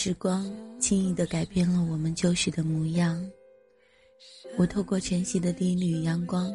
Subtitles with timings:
[0.00, 3.20] 时光轻易的改变了我们旧时的模样。
[4.56, 6.54] 我透过晨曦的第一缕阳光，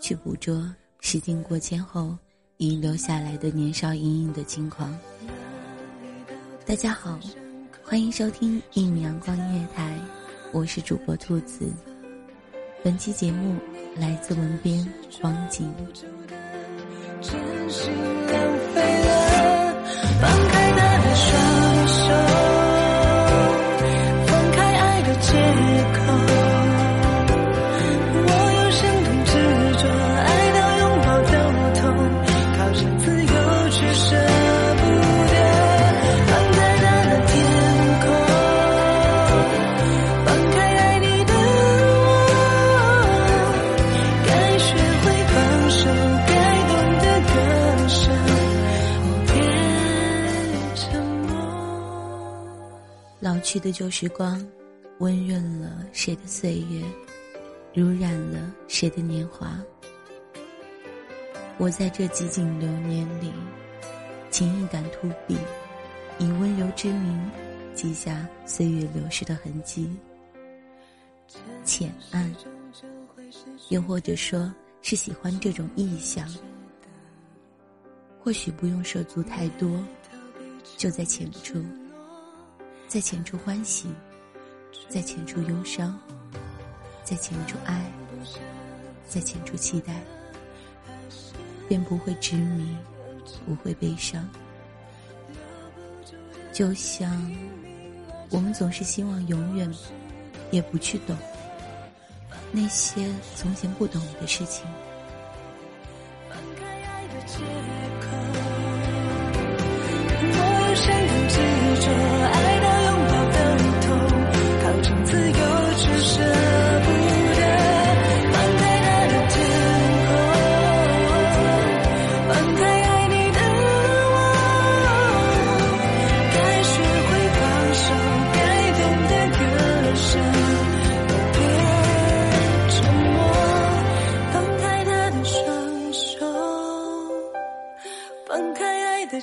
[0.00, 2.18] 去捕捉时间过千后
[2.56, 4.98] 遗留下来的年少隐隐的轻狂。
[6.66, 7.20] 大家好，
[7.84, 9.96] 欢迎收听一米阳光音乐台，
[10.50, 11.72] 我是主播兔子。
[12.82, 13.54] 本期节目
[13.94, 14.84] 来自文编
[15.22, 15.72] 王景。
[53.22, 54.44] 老去的旧时光，
[54.98, 56.82] 温润了谁的岁月，
[57.72, 59.56] 濡染了谁的年华。
[61.56, 63.30] 我在这几景流年里，
[64.28, 65.36] 情意感突笔，
[66.18, 67.30] 以温柔之名，
[67.76, 69.88] 记下岁月流逝的痕迹。
[71.64, 72.34] 浅暗，
[73.68, 76.28] 又或者说是喜欢这种意象。
[78.18, 79.80] 或许不用涉足太多，
[80.76, 81.64] 就在浅处。
[82.92, 83.88] 在浅处欢喜，
[84.86, 85.98] 在浅处忧伤，
[87.02, 87.90] 在浅处爱，
[89.08, 89.94] 在浅处期待，
[91.66, 92.76] 便不会执迷，
[93.46, 94.28] 不会悲伤。
[96.52, 97.10] 就像
[98.28, 99.72] 我们总是希望永远
[100.50, 101.16] 也不去懂
[102.50, 104.66] 那些从前不懂的事情。
[107.24, 108.08] 借口，
[110.34, 110.36] 我
[110.68, 111.36] 有生动执
[111.80, 111.86] 着，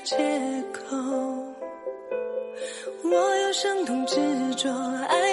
[0.03, 0.15] 借
[0.73, 0.95] 口。
[3.03, 4.15] 我有生动执
[4.55, 4.69] 着，
[5.07, 5.28] 爱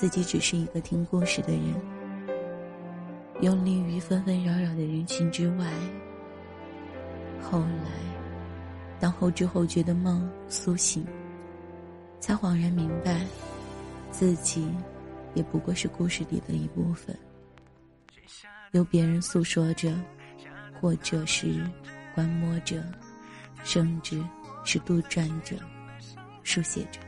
[0.00, 1.74] 自己只是一个听故事的人，
[3.42, 5.70] 游离于纷纷扰扰的人群之外。
[7.42, 7.90] 后来，
[8.98, 11.04] 当后知后觉的梦苏醒，
[12.18, 13.20] 才恍然明白，
[14.10, 14.66] 自己
[15.34, 17.14] 也不过是故事里的一部分。
[18.70, 19.94] 由别人诉说着，
[20.80, 21.62] 或者是
[22.14, 22.82] 观摩着，
[23.64, 24.18] 甚至
[24.64, 25.56] 是杜撰着、
[26.42, 26.98] 书写着，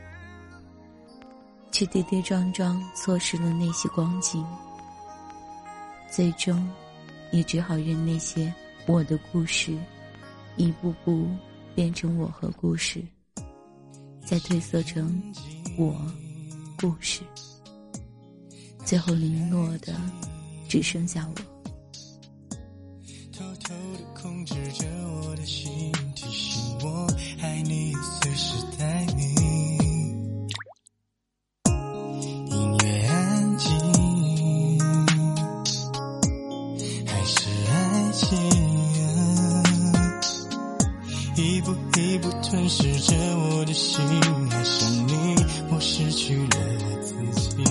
[1.73, 4.45] 却跌跌撞撞错失了那些光景，
[6.09, 6.69] 最终
[7.31, 8.53] 也只好任那些
[8.85, 9.75] 我的故事
[10.55, 11.27] 一步步
[11.73, 13.03] 变成我和故事，
[14.23, 15.19] 再褪色成
[15.75, 15.99] 我
[16.79, 17.21] 故事，
[18.85, 19.99] 最后零落的
[20.69, 21.52] 只剩下我。
[42.19, 43.99] 不吞噬着我的心，
[44.51, 45.35] 爱上你，
[45.69, 47.63] 我失去了我自己。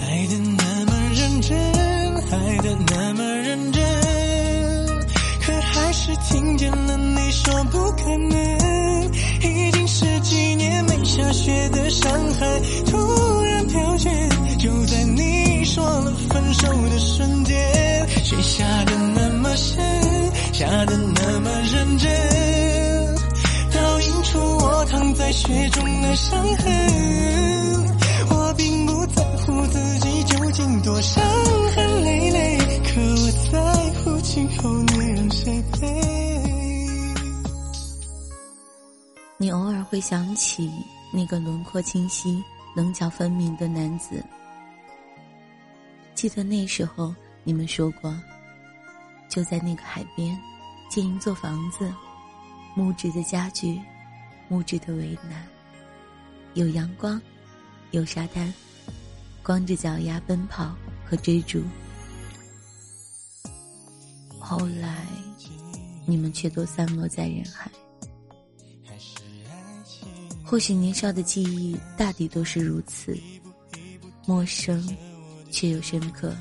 [0.00, 1.84] 爱的那么认真。
[2.30, 3.84] 爱的那么认真，
[5.40, 9.12] 可还是听见了你说不可能。
[9.40, 12.10] 已经十几年没下雪的上
[12.40, 14.10] 海，突然飘雪，
[14.58, 17.28] 就在你说了分手的瞬
[25.34, 26.66] 雪中的伤痕。
[28.30, 31.24] 我并不在乎自己究竟多伤
[31.74, 33.58] 痕累累，可我在
[33.98, 36.14] 乎今后你让谁陪。
[39.36, 40.70] 你偶尔会想起
[41.12, 42.42] 那个轮廓清晰、
[42.76, 44.24] 棱角分明的男子。
[46.14, 48.14] 记得那时候你们说过，
[49.28, 50.38] 就在那个海边
[50.88, 51.92] 建一座房子，
[52.74, 53.80] 木质的家具，
[54.48, 55.46] 木质的围栏，
[56.54, 57.20] 有阳光。
[57.90, 58.52] 有沙滩，
[59.40, 60.74] 光着脚丫奔跑
[61.06, 61.62] 和追逐。
[64.40, 65.06] 后来，
[66.04, 67.70] 你们却都散落在人海。
[70.42, 73.16] 或许年少的记忆大抵都是如此，
[74.26, 74.84] 陌生
[75.52, 76.34] 却又深刻。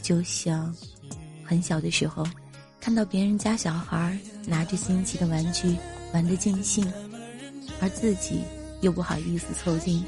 [0.00, 0.74] 就像
[1.44, 2.26] 很小的时候，
[2.80, 5.76] 看到别人家小孩拿着新奇的玩具
[6.12, 6.86] 玩得尽兴，
[7.80, 8.42] 而自己。
[8.80, 10.02] 又不好意思凑近，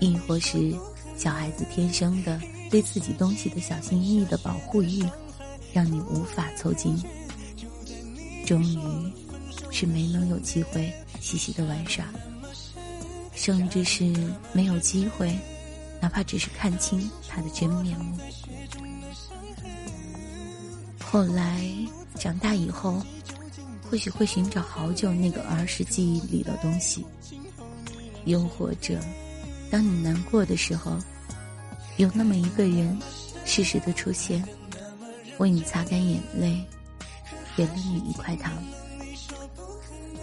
[0.00, 0.74] 亦或是
[1.18, 2.40] 小孩子天生的
[2.70, 5.04] 对自己东西的小心翼翼的保护欲，
[5.70, 6.96] 让你无法凑近。
[8.46, 9.12] 终于，
[9.70, 10.90] 是没能有机会
[11.20, 12.06] 细细的玩耍，
[13.34, 14.10] 甚至是
[14.54, 15.38] 没有机会，
[16.00, 18.16] 哪怕只是看清他的真面目。
[21.04, 21.68] 后来
[22.14, 23.02] 长大以后，
[23.94, 27.06] 或许会寻找好久那个儿时记忆里的东西。
[28.24, 28.98] 又或者，
[29.70, 30.98] 当你难过的时候，
[31.96, 32.98] 有那么一个人，
[33.44, 34.44] 适时的出现，
[35.38, 36.60] 为你擦干眼泪，
[37.56, 38.52] 给了你一块糖。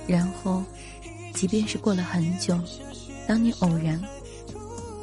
[0.06, 0.62] 然后，
[1.34, 2.60] 即便是过了很久，
[3.26, 3.98] 当你偶然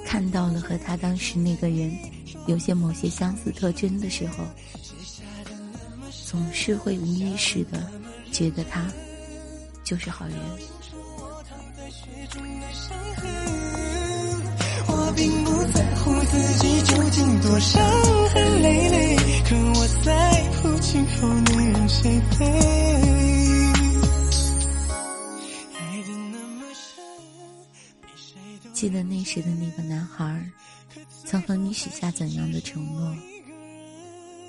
[0.05, 1.91] 看到了和他当时那个人
[2.47, 4.45] 有些某些相似特征的时候，
[6.27, 7.91] 总是会无意识的
[8.33, 8.87] 觉得他
[9.85, 10.37] 就是好人。
[14.91, 17.83] 我并不在乎自己究竟多伤
[18.31, 22.45] 痕累累，可我在乎今后你让谁陪。
[25.75, 30.51] 爱的那么深，记得那时的那个男孩，
[31.25, 33.15] 曾和你许下怎样的承诺？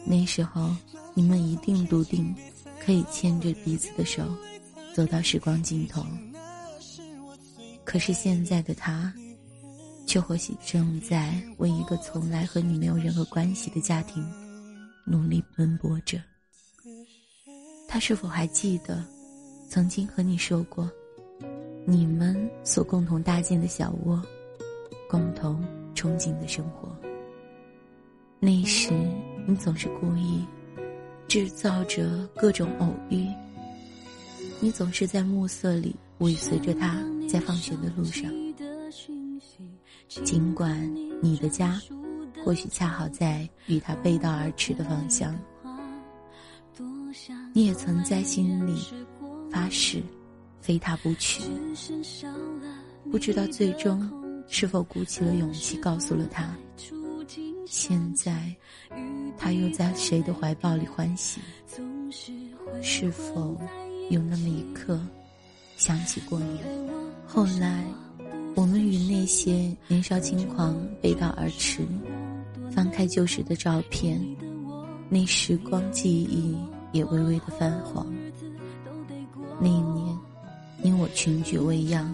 [0.06, 0.74] 那时候
[1.14, 2.36] 你们一定笃定，
[2.80, 4.24] 可以牵着彼此的手，
[4.94, 6.06] 走到时光尽头。
[7.84, 9.12] 可是现在的他，
[10.06, 14.24] 却或许正在为一个从来和你没有任何关系的家庭
[15.06, 16.22] 努力奔波着。
[17.88, 19.04] 他是否还记得，
[19.68, 20.90] 曾经和你说过，
[21.86, 24.22] 你们所共同搭建的小窝，
[25.10, 25.64] 共同
[25.96, 26.96] 憧憬的生活？
[28.40, 28.92] 那时
[29.48, 30.46] 你总是故意
[31.30, 33.28] 制造着各种偶遇，
[34.60, 37.00] 你总是在暮色里尾随着他。
[37.30, 38.28] 在放学的路上，
[40.08, 41.80] 尽管你的家
[42.44, 45.40] 或许恰好在与他背道而驰的方向，
[47.54, 48.82] 你也曾在心里
[49.52, 50.02] 发誓
[50.60, 51.44] 非他不娶。
[53.12, 54.10] 不知道最终
[54.48, 56.58] 是否鼓起了勇气告诉了他，
[57.70, 58.52] 现在
[59.38, 61.40] 他又在谁的怀抱里欢喜？
[62.82, 63.56] 是否
[64.10, 65.00] 有那么一刻
[65.78, 66.60] 想起过你？
[67.28, 67.86] 后来，
[68.56, 71.88] 我们与那些年少轻狂背道而驰，
[72.72, 74.20] 翻开旧时的照片，
[75.08, 76.58] 那时光记忆
[76.92, 78.12] 也微微的泛黄。
[79.60, 80.18] 那一年，
[80.82, 82.12] 你我群居未央，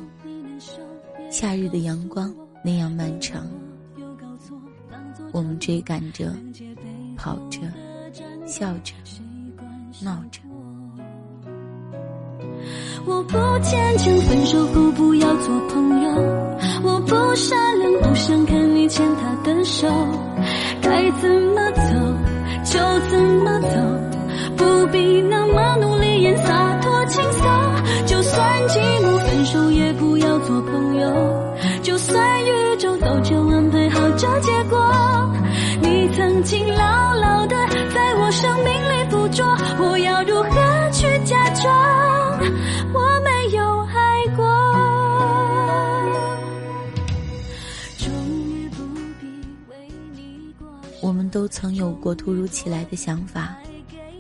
[1.32, 3.50] 夏日的阳光那样漫长，
[5.36, 6.32] 我们追赶着，
[7.18, 7.60] 跑着，
[8.46, 8.94] 笑着，
[10.02, 10.40] 闹着。
[13.06, 16.10] 我不坚强，分手后不要做朋友。
[16.84, 19.90] 我不善良，不想看你牵他的手。
[20.82, 21.82] 该怎么走
[22.64, 23.76] 就怎么走，
[24.56, 26.34] 不必那么努力演
[34.42, 35.32] 结果，
[35.82, 37.56] 你曾经牢牢的
[37.94, 39.46] 在我生命里捕捉，
[39.80, 41.66] 我要如何去假装？
[42.94, 44.46] 我没有爱过，
[47.98, 48.12] 终
[48.50, 48.84] 于不
[49.20, 49.28] 必
[49.70, 49.76] 为
[50.14, 50.68] 你过。
[51.02, 53.56] 我们都曾有过突如其来的想法，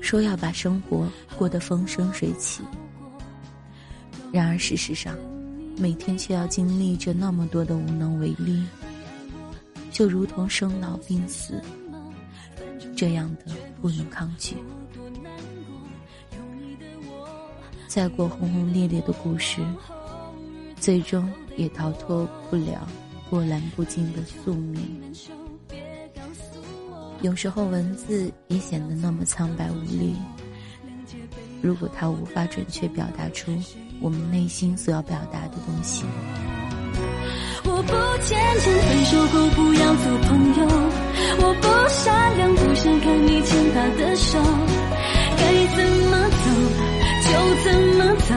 [0.01, 1.07] 说要把生活
[1.37, 2.61] 过得风生水起。
[4.31, 5.15] 然而事实上，
[5.77, 8.63] 每天却要经历着那么多的无能为力，
[9.95, 11.61] 就如同生老病死，
[12.97, 14.57] 这样的不能抗拒。
[17.87, 19.61] 再过轰轰烈烈的故事，
[20.81, 22.85] 最终也逃脱不了
[23.29, 25.01] 波澜不惊的宿命。
[27.21, 30.13] 有时候文字也显得那么苍白无力。
[31.61, 33.49] 如果它无法准确表达出
[34.01, 36.03] 我们内心所要表达的东西，
[37.63, 38.73] 我不坚强，
[39.05, 40.65] 说过不要做朋友。
[41.37, 44.39] 我不善良，不想看你牵他的手。
[45.37, 45.43] 该
[45.75, 46.45] 怎么走？
[47.25, 47.29] 就
[47.63, 47.65] 怎
[47.97, 48.33] 么走，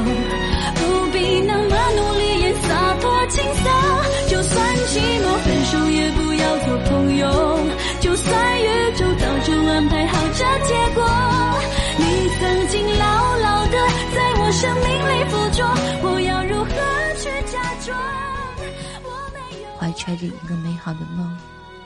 [19.99, 21.37] 揣着一个美好的梦，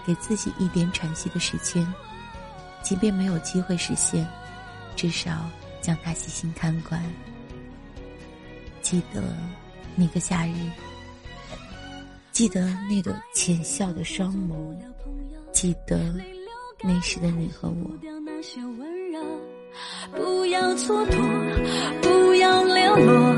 [0.07, 1.85] 给自己一点喘息的时间，
[2.83, 4.25] 即便没有机会实现，
[4.95, 5.51] 至少。
[5.81, 7.03] 将他细心看管，
[8.83, 9.21] 记得
[9.97, 10.53] 那个夏日，
[12.31, 14.73] 记得那朵浅笑的双眸，
[15.53, 16.15] 记得
[16.85, 17.91] 那时的你和我。
[20.15, 23.35] 不要蹉跎，不要流落，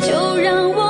[0.00, 0.83] 就让我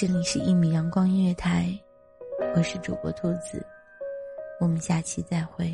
[0.00, 1.78] 这里是一米阳光音乐台，
[2.56, 3.62] 我是主播兔子，
[4.58, 5.70] 我们下期再会。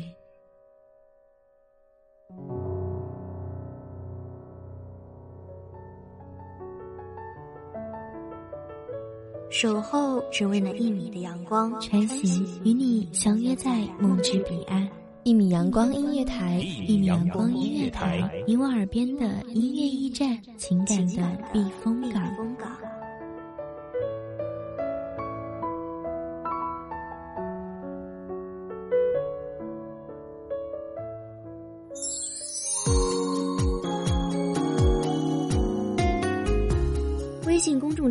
[9.49, 14.85] 守候只为那一米的阳光，穿行与你相约在梦之彼岸。
[15.23, 22.21] 一米阳光音乐台，一米阳光音乐台，你我耳边的音乐驿站，情感的避风港。